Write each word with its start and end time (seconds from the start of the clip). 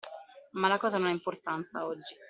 Ma 0.53 0.67
la 0.67 0.79
cosa 0.79 0.97
non 0.97 1.05
ha 1.05 1.11
importanza, 1.11 1.85
oggi. 1.85 2.15